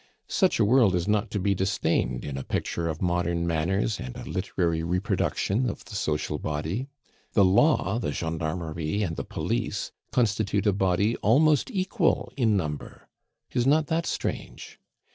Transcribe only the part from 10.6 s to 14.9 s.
a body almost equal in number; is not that strange?